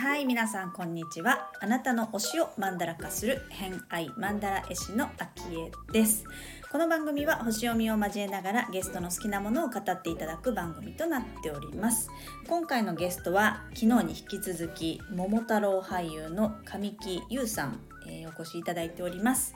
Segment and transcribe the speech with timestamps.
[0.00, 1.50] はい皆さんこんにちは。
[1.60, 6.24] あなたの推しをマンダラ化する偏愛マンダラ絵師のあきえです。
[6.72, 12.10] この番組は星読みを交えながらゲストの好きなものを語っていただく番組となっております。
[12.48, 19.54] 今回のゲストは昨日に引き続き桃太郎俳優の神木優さん、えーお越しいただいております。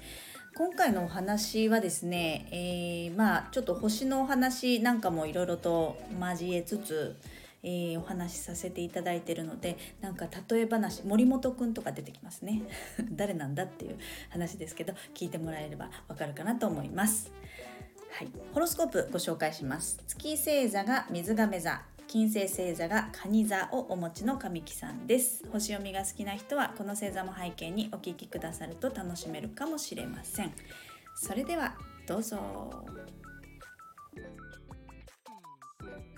[0.55, 7.17] 今回のお話はですね、えーまあちょっと星のお話なんかもいろいろと交えつつ、
[7.63, 12.61] えーお話しさせていただいてるのでなんか例え話森本くんとか出てきますね。
[13.13, 13.97] 誰なんだっていう
[14.29, 17.33] 話ですけど聞いてもらえればわかるかなと思います。
[18.11, 20.03] はい、ホロスコープご紹介します。
[20.07, 21.92] 月星座が水亀座。
[22.13, 25.43] 金星星座が蟹座をお持ちの神木さんです。
[25.51, 30.53] 星読みが好きな人はこの星座も背景にお聞きくださると楽しめるかもしれません。
[31.17, 31.75] それでは
[32.07, 32.85] どうぞ。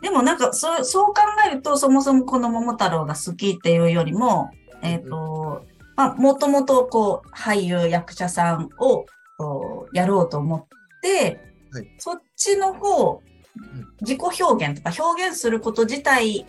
[0.03, 4.51] でもなんかそうそう考えるとそもそもこの桃太郎が好きっていうよりも、
[4.83, 5.65] えっ、と、
[5.95, 9.07] まあ、もともとこう俳優役者さんを
[9.93, 10.67] やろうと思っ
[11.03, 11.95] て、はい。
[11.99, 13.23] そっちの方、
[14.01, 16.47] 自己表現とか表現すること自体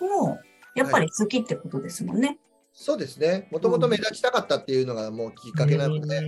[0.00, 0.38] も
[0.74, 2.38] やっぱり好きってことですもんね。
[2.72, 3.48] そうですね。
[3.50, 6.18] もともと目立ちたかったっていうのがもうきっかけなので、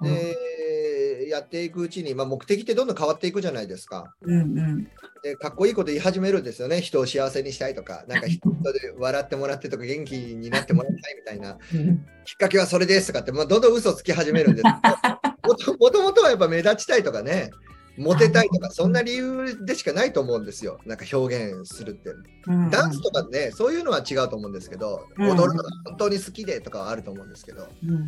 [0.00, 0.12] うん。
[0.14, 4.14] で、やっていくうちに、まあ、目的ってどんどん変わっていくじゃないですか。
[4.22, 4.88] うんうん。
[5.22, 6.80] で、かっこいいこと言い始めるんですよね。
[6.82, 12.06] 人を幸せにしたいとか、なんか人で笑ってもらってとか、元気になってもらいたいみたいな、うん。
[12.24, 14.64] きっかけはそれですとかって、まあ、どんどん嘘つき始めるんです
[15.80, 17.50] もともとはやっぱ目立ちたいとかね、
[17.98, 20.78] モテたいとか、そんな理由でしかないと思うんですよ。
[20.86, 22.10] なんか表現するって。
[22.46, 28.02] うんダンスとかね、そういうのは違うと思うんですけど、うん踊るのが本当に好きでとかはあると思うんですけど、うんうん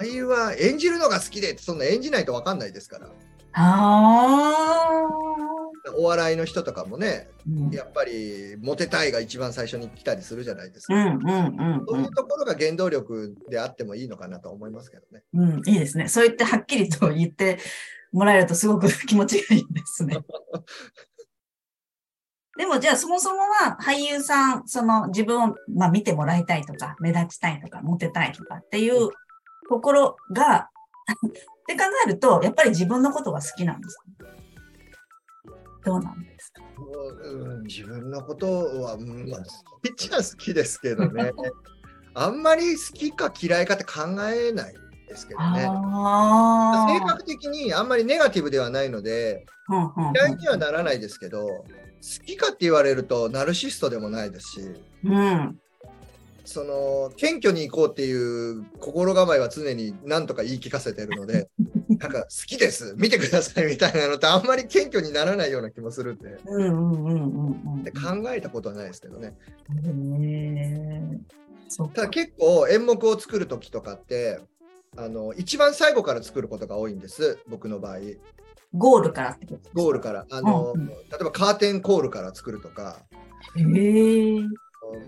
[0.00, 3.08] 俳優は演じるのが好きでって、そんな演じないと分かんないですから。
[3.52, 5.08] あ
[5.96, 10.94] お笑いの人とかもね、ーやっぱりモテたいが一番最初に来たりするじゃないですか。
[10.94, 15.22] そううんいうところが原動力であってもいいのかなと思いますけどね。
[15.34, 16.08] うん、いいですね。
[16.08, 17.58] そう言ってはっきりと言って
[18.12, 20.16] もらえるとすごく 気持ちがいいですね。
[22.58, 29.08] でもじゃあそもそもは俳優さん、その自分を、まあ、見てもらいたいとか、目立ちたいとか、モテたいとかっていう
[29.68, 30.68] ところが、
[31.26, 31.30] っ
[31.66, 34.04] て考えると、やっぱり自分のことが好きなんですか
[35.84, 36.62] どうなんですか？
[37.24, 38.46] うん、自分のこと
[38.82, 41.32] は、うんまあ、好きっちゃ好きですけどね。
[42.12, 44.74] あんまり好きか嫌いかって考えない
[45.10, 45.62] ですけどね。
[45.62, 49.44] 性格的にあんまりネガティブではないので、
[50.14, 51.64] 嫌いにはならないですけど、好
[52.24, 54.60] きかって言われるとナルシストでもないですし、
[55.04, 55.58] うん。
[56.44, 58.12] その謙虚に行こうってい
[58.50, 61.48] う心構えは常に何とか言い聞かせてるので、
[61.88, 66.38] なんか好きです、見てくださいみたいなのってあんまり謙虚にならないような気もするんで、
[67.92, 69.36] 考えたことはないですけどね。
[71.92, 72.02] たか。
[72.02, 74.40] だ結構演目を作る時とかって、
[74.96, 77.98] あの一番最後から作ることが多いんです、僕の場合。
[78.72, 80.26] ゴールからってことゴールから。
[80.30, 83.02] あの、うんうん例えばカーテンコールから作るとか。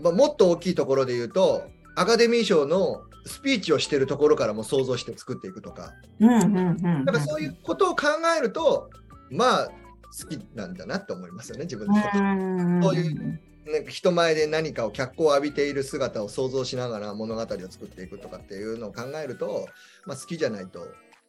[0.03, 1.65] まあ、もっと大きいところで言うと、
[1.97, 7.05] アカデミー賞のスピーチをしてるところからも想像して作っていくとか、うんうんうん。
[7.05, 8.07] だからそういうことを考
[8.37, 8.91] えると、
[9.31, 12.01] まあ、好きなんだなって思いますよね、自分うで。
[12.21, 12.83] ん。
[12.83, 19.67] そういうなんか人前で何かを脚光を浴びている姿を想像しながら物語を作っていくとかっていうのを考えると、
[20.05, 20.81] まあ、好きじゃないと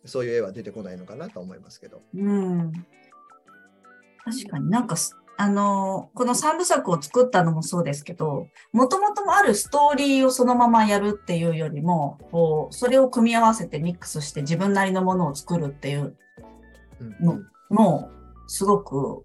[0.06, 2.02] そういう絵は出てこないのかなと思いますけど。
[2.16, 2.72] うん。
[4.24, 16.18] 確かになんかす、あのーこの三部作を作ったのもそうですけど、もともとあるストーリーをそのままやるっていうよりも、こう、それを組み合わせてミックスして自分なりのものを作るっていう
[17.00, 17.40] うんの
[17.70, 18.10] も、
[18.48, 19.24] すごく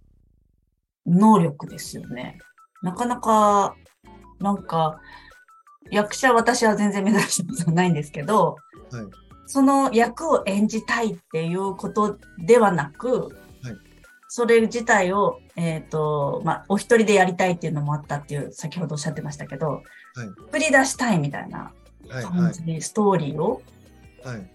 [1.07, 2.39] 能力ですよね。
[2.83, 3.75] なかなか、
[4.41, 5.01] なんか、
[5.91, 8.57] 役者私は全然目指したことないんですけど、
[8.91, 9.05] はい。
[9.47, 13.31] その役を演じたいっていうことではなく、はい。
[14.29, 19.83] それ自体を、えっ、と、まあ、お一人でやりたいっていうのもあったっていう、先ほどおっしゃってましたけど、
[20.53, 21.73] 振り出したいみたいな
[22.09, 23.63] はい感じでストーリーを、
[24.25, 24.37] はい。
[24.37, 24.51] はい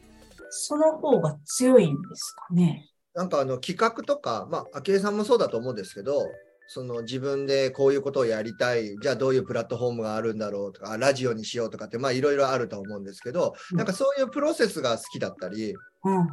[0.56, 2.88] その方が強いんですかね。
[3.16, 6.28] なんかあの企画とか、まあ、昭恵さんもそうだと思うんですけど、
[6.74, 15.76] その自分でこういうことをやりたい、じゃあどういうプラットフォームがあるんだろうとか、ラジオにしようとかって、まあいろいろあると思うんですけど、うんなんかそういうプロセスが好きだったり、
[16.06, 16.26] うんうん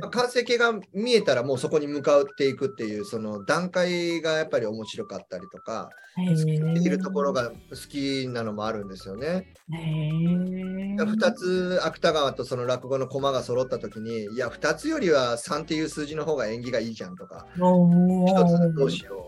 [0.00, 6.74] まあ完成形が見えたらもうそこに向かっていくっていう、その段階がやっぱり面白かったりとか、うん。
[6.74, 7.54] できるところが好
[7.90, 9.52] きなのもあるんですよね。
[9.72, 10.96] へー。
[10.96, 17.88] 2つ芥川とその落語の駒が揃った時に、いや、2つよりは3っていう数字の方が縁起がいいじゃんとか、お
[18.26, 19.27] 1つーどうしよ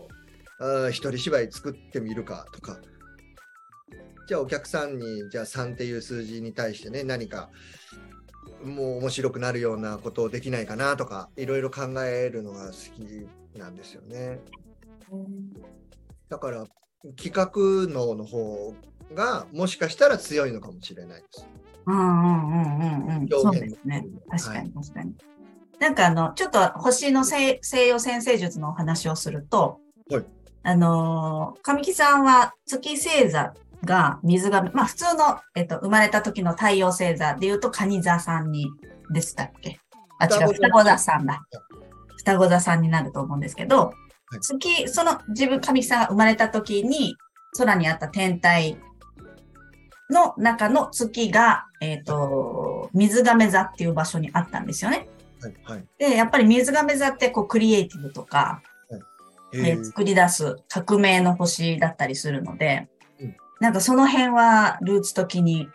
[0.61, 2.77] あー一人芝居作ってみるかとか、
[4.27, 7.49] じゃあお客さんに、じゃあ3っていう数字に対してね、何か
[8.63, 13.27] もう面白くなるようなことをできないかなとか、いろいろ考えるのが好き
[13.59, 14.39] なんですよね。
[16.29, 16.65] だから
[17.17, 17.51] 企画
[17.91, 18.73] 脳の方
[19.15, 21.47] がもしかしたら強いのかもしれないです。
[21.87, 23.27] うんうんうんうんうん。
[23.27, 24.05] そうですね。
[24.29, 25.15] 確かはに確かに。
[25.79, 29.79] なんかあの、ちょっと星の西西洋先生術のお話をすると、
[30.11, 30.25] はい
[30.63, 33.53] あのー、神木さんは月星座
[33.83, 38.67] が水が、まあ普通の、えっと、生まれた時の太陽星座で言うと、蟹座さんに
[39.11, 39.79] でしたっけ？
[40.19, 40.97] あ、違う、双子座。
[40.97, 41.41] さんだ。
[42.17, 43.93] 双子座さんになると思うんですけど、
[44.35, 44.39] い。
[44.39, 47.15] 月、その自分、神木さんが生まれた時に、
[47.57, 48.77] 空にあった天体
[50.11, 55.07] の中の月が、えっ、と、水亀座っていう場所にあったんですよね。
[55.41, 55.85] はいはい。
[55.97, 58.61] で、やっぱり水亀座ってこうクリエイティブとか、
[59.53, 59.83] えー。
[59.83, 62.89] 作り出す革命の星だったりするので、
[63.19, 63.35] うん。
[63.59, 65.69] なんかその辺はルーツ的に、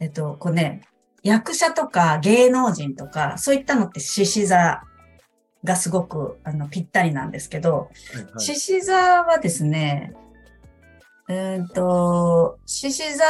[0.00, 0.82] えっと、こうね、
[1.22, 4.82] 役者とか芸能人とか、そういったのって獅子座
[5.64, 7.90] がすごくあのぴったりなんですけど、
[8.38, 8.94] 獅子座
[9.24, 10.14] はですね、
[11.28, 13.24] うーんと、獅子座、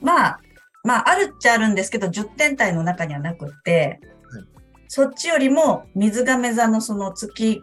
[0.00, 0.40] まあ、
[0.84, 3.98] まあ、あるっちゃあるんですけど、10天体の中にはなくって、
[4.30, 4.44] はい。
[4.86, 7.62] そっちよりも水亀座のその月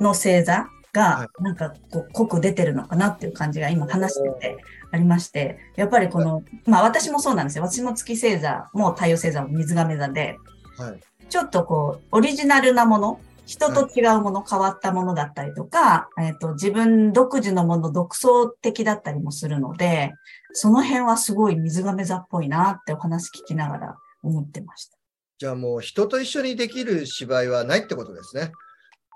[0.00, 4.56] の星座はが、なんかこう濃く出てるのかなっていう感じが今話してて
[4.90, 7.64] ありまして、やっぱりこの、まあ私もそうなんですよ。
[7.64, 10.36] 私も月星座も太陽星座も水亀座で、
[10.76, 11.00] はい
[11.30, 20.12] ちょっとこう、オリジナルなもの、人と違うもの、変わったものだったりとか、えっ、と、自分独自のもの、独創的だったりもするので、
[20.52, 24.98] その辺はすごい水亀座っぽいなってお話聞きながら思ってました。
[25.38, 28.50] じゃあもう人と一緒にできる芝居はないってことですね。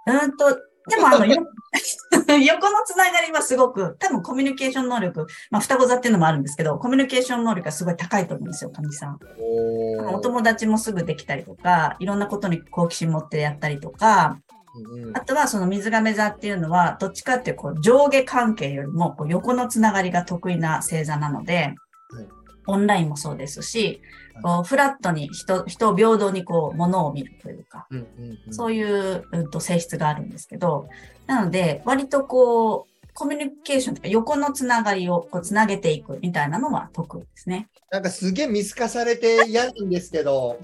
[0.06, 0.56] うーんと、
[0.88, 1.36] でもあの、よ
[2.46, 9.18] 横のつながりはすごく、多分コミュニケーション能力、まあ、双子座っていうのもあるんですけど、コミュニケーション能力がすごい高いと思うんですよ、神木さん。
[10.12, 14.38] お友達もすぐできたりとか、いろんなことに好奇心持ってやったりとか、
[15.14, 21.74] あとはその水亀座っていうのは、どっちかっていうとこう上下関係よりもこう横のつながりが得意な星座なので、はい。
[22.66, 24.00] オンラインもそうですし、はい
[24.42, 30.88] こうフラットに人人を平等にこう物を見るというか、うんうんうんそういう、うん、と性質があるんですけど、
[31.26, 37.68] なので、割とこう、コミュニケーションとか横のつながりをこうつなげていくみたいなのは得意ですね。
[37.90, 40.58] なんかすげえ見透かされて嫌なんですけど、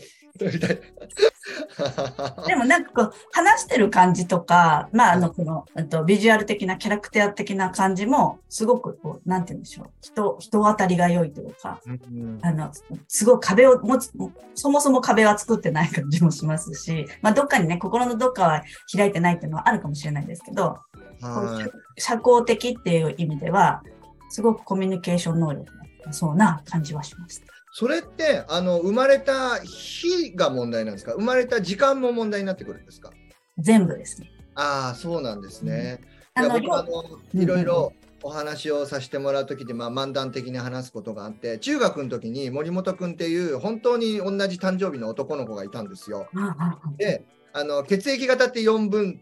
[0.45, 2.47] みたいな。
[2.47, 9.87] でもなんかこう、話してる感じとか、まあ、あの、この、うんとビジュアル的な、キャラクター的な感じも、すごくこう、なんて言うんでしょう。
[10.01, 12.71] 人、人当たりが良いというか、うんあの、
[13.09, 14.13] すごい壁を持つ、
[14.55, 18.63] そもそも壁は作ってない感じもしますし、まあ、どっかにね、心のどっかは
[18.95, 20.79] 開いてないっていうのはあるかもしれないですけど、
[21.21, 23.83] はい社交的っていう意味では、
[24.31, 25.67] すごくコミュニケーション能力
[26.05, 27.60] がそうな感じはしました。
[27.73, 31.13] それってあの生まれた日が問題なんですか？
[31.13, 33.11] 生まれた時間も問題になってくるんですか？
[33.59, 34.31] 全部ですね。
[34.55, 36.01] ああそうなんですね。
[36.35, 46.29] あの、いや僕はあのうんいろいろお話をさせてもらう時で、まあ、漫談的に話すことがあって中学の時に森本君っていう本当に同じ誕生日の男の子がいたんですよ。
[46.37, 49.21] あああであの血液型って4分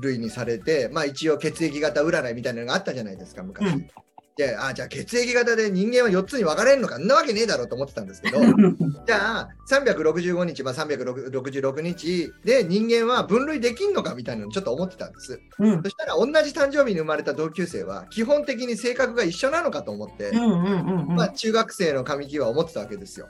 [0.00, 3.66] 類にされて、まあ、一応血液型占いみたいなのがあったじゃないですか昔。
[3.66, 3.88] うん
[4.36, 8.38] であじゃあ血液型で人間は4つに分かれるのかんなわけねえだろうと思ってたんですけど
[9.06, 15.38] じゃあ365日、まあ、366日で人間は分類できんのかみたいなのちょっと思ってたんです。
[15.58, 23.28] うんそしたら同じ誕生日に生まれた同級生は基本的に性格が一緒なのかと思って、まあ、中学生の神木は思ってたわけですよ。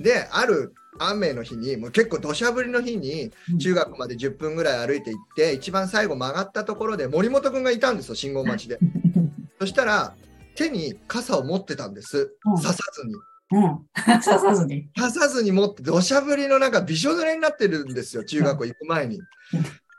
[0.00, 8.78] である雨の日にもう結構土砂降りの日に中学まで10分ぐらい歩いて行って一番最後曲がったところで森本君がいたんですよ信号待ちで。
[9.60, 10.14] そしたら
[10.58, 13.14] 手に傘を持ってたんですうん刺さずに。
[13.52, 13.86] うん。
[14.20, 14.88] 刺さずに。
[14.96, 19.20] 刺さずに持って土砂降りの中びしょ濡れになってるんですよ中学校行く前に。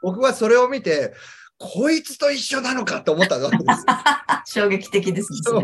[0.01, 1.13] 僕はそれを見て
[1.57, 4.65] こいつと一緒なのかと思ったわけですよ。
[4.67, 5.39] 衝撃的ですね。
[5.43, 5.61] そう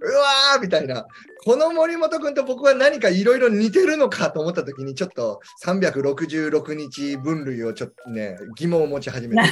[0.00, 1.06] うわーみたいな。
[1.44, 9.50] この森本君と僕は何かいろいろ似てるのかと思った時にちょっと366日分類をちょっとね疑問を持ち始めて。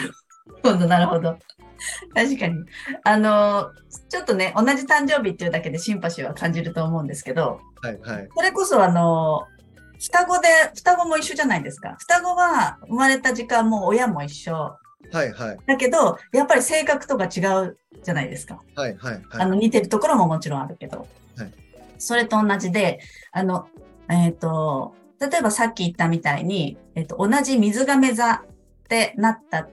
[0.86, 1.38] なるほど。
[2.14, 2.64] 確かに。
[3.04, 3.70] あの、
[4.08, 8.28] ちょっとね、同じ誕生日っていうだけでシンパシーは感じると思うんですけど、はいはい。
[8.36, 9.46] それこそあの、
[10.00, 11.96] 双子で、双子も一緒じゃないですか。
[11.98, 14.54] 双子は生まれた時間も親も一緒。
[15.12, 15.58] はいはい。
[15.66, 18.60] だけど、やっぱり性格とか違うじゃないですか。
[18.74, 19.22] はいはいはい。
[19.32, 21.06] あの、似てるところももちろんあるけど。
[21.36, 21.66] はい
[21.98, 23.00] それと同じで、
[23.32, 23.68] あの、
[24.08, 28.42] えっ、と、例えばさっき言ったみたいに、えっ、と、同じ水亀座っ
[28.88, 29.68] てなった、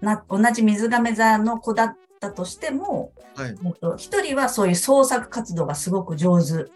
[0.00, 3.54] な、同じ水亀座の子だったとしても、はい。
[3.64, 6.70] えっと、一人はそういう創作活動がすごく上手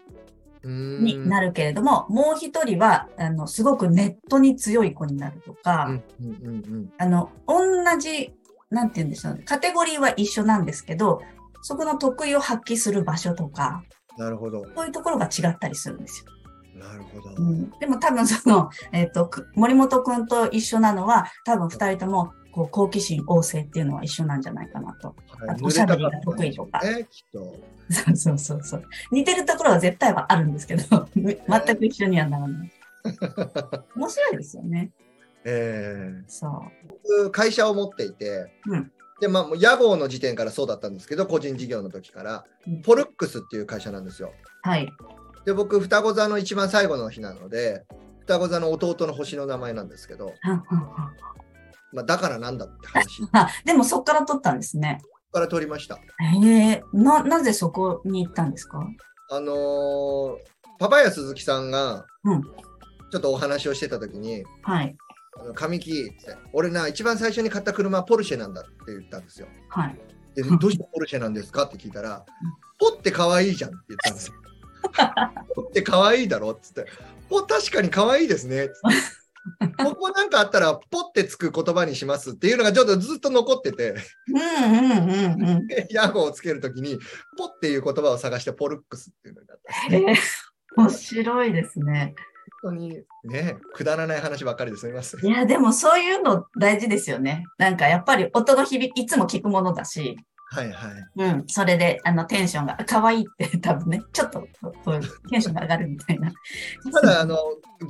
[0.63, 6.93] になるけれども、もう一人は、あの、すごくネットに強い子になるとか、うんうんうんうん。
[6.97, 8.33] あの、同じ、
[8.69, 11.21] なんて言うんでしょうね、カテゴリーは一緒なんですけど、
[11.63, 13.83] そこの得意を発揮する場所とか、
[14.17, 14.65] なるほど。
[14.75, 16.31] そういうところが違ったりするんですよ。
[16.79, 17.35] なるほど。
[17.37, 25.07] うん、でも多分その、えっ、と、く森本くんと一緒なのは、多分二人とも、こう、好奇心旺盛っていうのは一緒なんじゃないかなと。
[25.07, 27.55] はいおしゃべりが得意とかね、きっと。
[27.89, 28.83] そうそうそうそう。
[29.11, 32.71] 似てるところは絶対はあるんですけど、全く一緒にはならない。
[33.95, 34.91] 面白いですよね。
[35.43, 36.51] ええそう。
[37.19, 44.33] 僕会社を持っていて、うんでまあ、屋号の時点からそうだったんですけど個人事業の時からうんポルックスっていう会社なんですよ。
[44.63, 44.91] はい。
[45.45, 47.85] で僕双子座の一番最後の日なので
[48.21, 50.33] 双子座の弟の星の名前なんですけど、
[51.93, 55.01] まあ、だからなんだって話 あ、でもそこから取ったんですね。
[55.33, 55.95] から取りました。
[55.95, 55.99] へ
[56.71, 58.79] え、な、なぜそこに行ったんですか？
[59.31, 60.35] あのー
[60.79, 64.95] パパヤ鈴木さんがうんちょっとお話をしてた時にはい。
[65.39, 69.47] 「あの神木」って「俺な一番最初に買った車はポルシェなんだ」って言ったんですよ。
[69.69, 69.97] はい。
[70.35, 72.25] で、どうしてポルシェなんですかって聞いたら、
[72.79, 74.33] ポって可愛いじゃんって言ったんですよ。
[75.55, 76.85] ポって可愛いだろっつって、
[77.29, 79.20] ポ確かに可愛いですねっつって。
[79.83, 83.95] ここなんかあったら、ポってつく言葉にしますっていうのがちょっとずっと残ってて、
[84.27, 85.67] うんうんうんうん。
[85.89, 86.99] ヤゴをつけるときに、
[87.37, 89.73] ポっていう言葉を探して、ポルックスっていうのになった。
[89.95, 90.15] へえ、
[90.77, 92.13] 面白いですね。
[92.61, 95.25] 本当にね、くだらない話ばっかりですみません。
[95.25, 97.45] いや、でもそういうの大事ですよね。
[97.57, 100.17] なんかやっぱり音の響き、いつも聞くものだし、
[100.53, 101.07] はいはい。
[101.15, 104.45] うん、それで、あの、テンションが、可愛いって 多分ね、ちょっと、
[104.83, 106.29] そういうテンションが上がるみたいな。
[106.93, 107.37] ただ、あの、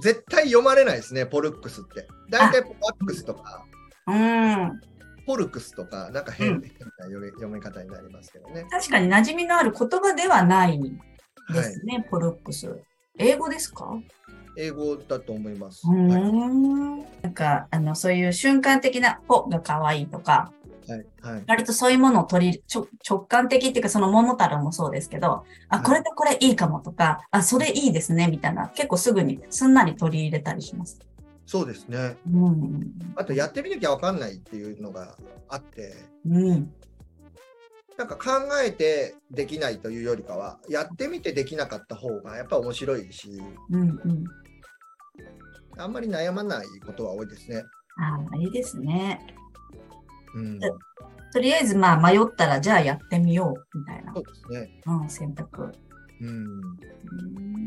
[0.02, 2.08] 絶対読まれないですね、ポルックスって。
[2.30, 3.66] 大体、ポワックスとか、
[4.06, 4.80] うん。
[5.26, 6.68] ポルクスとか、なんか変,、な
[7.06, 8.66] 読み読み方になりますけどね。
[8.70, 11.84] 確かに馴染みのある言葉ではないではいす。
[11.84, 12.80] ね、ポルックス。
[13.18, 13.92] 英語ですか？
[14.58, 15.82] 英語だと思います。
[15.88, 17.00] うーはいん。
[17.24, 20.52] なんか、あの、そういう瞬間的な、ポが可愛いとか、
[20.92, 21.44] はいはい。
[21.48, 22.64] 割とそういうものを取り、
[23.08, 31.00] 直感的っていうか、その桃太郎もそうですけど、あ、いこれとこれいいかもとか、あ、それいいですね、みたいな、結構すぐにすんなり取り入れたりします。
[31.46, 32.18] そうですね。
[32.32, 32.94] うん。
[33.16, 35.18] あとやってみなきゃわかんないっていうのが
[35.50, 35.94] あって、
[36.26, 36.74] うん。
[37.98, 44.24] なんか考えてできないというよりかは、やってみてできなかった方がやっぱ面白いし、うんうん。
[45.78, 47.64] あんまり悩まないことは多いですね。
[47.98, 49.20] ああ、いいですね。
[50.36, 50.64] うん。
[50.64, 50.70] え
[51.34, 54.20] とりあえず、まあ、迷ったら、じゃあやってみよう、みたいなそ。
[54.20, 54.82] うですね。
[54.86, 55.72] うん、選択。
[56.22, 56.30] うん。
[56.30, 57.62] うん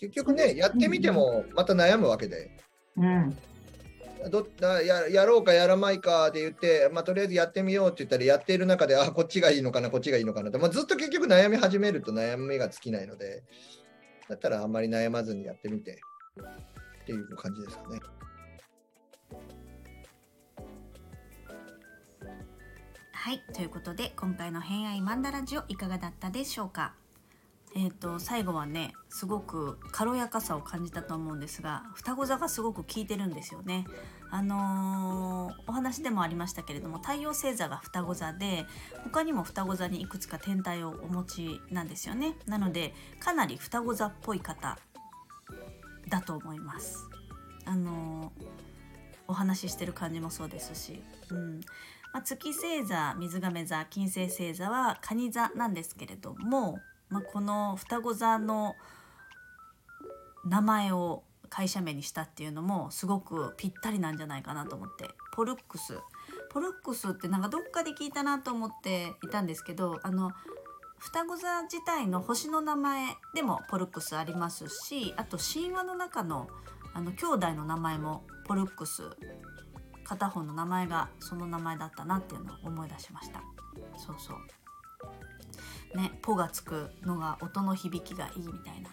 [0.00, 2.50] 結局ね、やってみてもまた悩むわけで、
[2.96, 3.36] うん。
[4.30, 13.42] どだややろうかやらないかで言って、まあ、とりあえずやってみようって言ったら、やっている中で、あ、こっちがいいのかな、こっちがいいのかなって、まあ、ずっと結局悩み始めると悩みが尽きないので、
[14.28, 16.00] だったらあんまり悩まずにやってみて
[17.02, 18.00] っていう感じですかね。
[23.22, 26.94] はいということで今回の「偏愛マンダラジオ」いかがだったでしょうか？
[27.76, 33.84] えー、と最後はねすごく軽やかさを感じたと思うんですが双子座がすごく効いてるんですよね。
[34.30, 38.64] あのーお話でもありましたけれども太陽星座が双子座で
[39.04, 42.38] 他にも双子座にいくつか天体をお持ちなんですよね。
[42.46, 44.78] なのでかなり双子座っぽい方
[46.08, 47.06] だと思います。
[47.66, 48.46] あのー
[49.28, 51.60] お話ししてる感じもそうですし、うん
[52.12, 58.74] まあ、月星座水亀座金星星座は蟹座なんですけれども、まあ、この双子座の
[60.44, 65.98] 名前を会社名にしたっていうのもすごくぴったりなんじゃないかなと思ってポルックス。
[66.50, 70.32] ポルックスってなんかどっかで聞いたなと思っていたんですけどあの
[70.98, 76.48] 双子座自体の星の名前でもポルックスありますしあと神話の中の
[76.92, 79.04] あの兄弟の名前もポルックス
[80.10, 83.44] 片方の名前がその名前だったなっていうのを思い出しました。
[83.96, 85.96] そうそう。
[85.96, 88.90] ね「ポ」がつくのが音の響きがいいみたいな。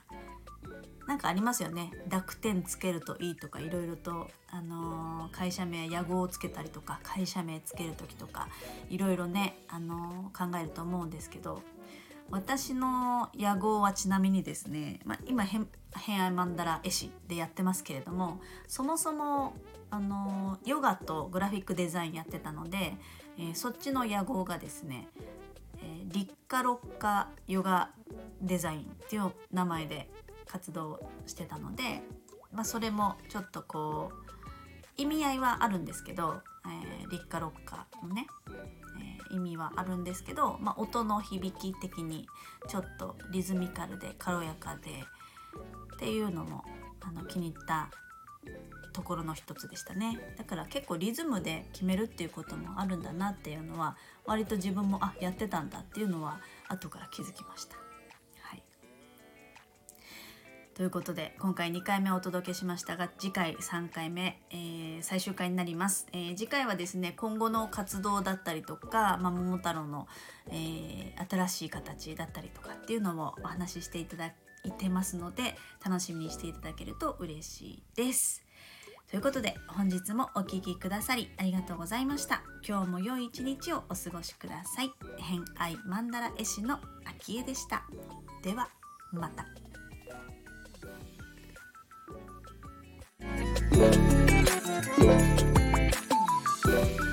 [1.07, 1.91] なんかありますよね。
[2.07, 8.47] 濁点つけるといいとかいろいろと、あのー会社名屋号をつけたりとか会社名つける時とか
[8.89, 11.63] いろいろね、あのー考えると思うんですけど
[12.29, 15.67] 私の屋号はちなみにですね、まあ、今偏
[16.21, 19.55] 愛マンダラ絵師でやってますけれどもそもそも、
[19.89, 22.97] あのヨガとグラフィックデザインやってたので、
[23.37, 25.07] えーそっちの屋号がですね、
[25.77, 27.89] えー立夏六花ヨガ
[28.41, 30.09] デザインっていう名前で
[30.47, 32.01] 活動してたので、
[32.51, 38.27] まあ、それもちょっとこう意味合いはあるんですけど、えー立夏六花のね、
[39.37, 42.27] 意味はあるんですけど、まあ、音の響き的に
[42.67, 44.91] ちょっとリズミカルで軽やかで
[45.95, 46.63] っていうのも
[47.01, 47.89] あの気に入った
[48.93, 57.86] ところの一つでしたねだから結構リズムで決めるっていうこともあるんだなっていうのは割と自分もあやってたんだっていうのは後から気づきました。
[60.77, 70.07] ということで今回2回目お届けしましたが次回3回目、えー最終回になります、えー次回はですね今後の活動だったりとか、まあ、桃太郎の、
[70.51, 74.27] えー新しい形だったりとかっていうのもお話ししていただ
[74.65, 78.43] いてますので楽しみにしていただけると嬉しいです。
[79.09, 82.43] ということで本日もお聴きくださりありがとうございました。
[82.63, 84.91] 今日も良い一日をお過ごしください。
[85.17, 87.83] 偏愛マンダラ絵師の秋江でした。
[88.43, 88.69] では
[89.11, 89.66] また。
[93.77, 94.01] Thank
[96.99, 97.06] you.